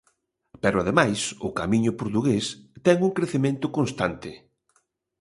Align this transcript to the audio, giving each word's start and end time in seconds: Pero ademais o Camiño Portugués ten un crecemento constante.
Pero 0.63 0.77
ademais 0.79 1.19
o 1.47 1.49
Camiño 1.59 1.91
Portugués 1.99 2.45
ten 2.85 2.97
un 3.07 3.11
crecemento 3.17 3.67
constante. 3.77 4.31